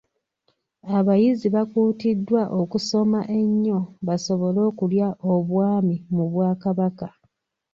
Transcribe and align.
Abayizi 0.97 1.47
bakuutiddwa 1.55 2.41
okusoma 2.61 3.19
ennyo 3.39 3.79
basobole 4.07 4.59
okulya 4.69 5.07
Obwami 5.33 5.95
mu 6.15 6.25
Bwakabaka. 6.33 7.07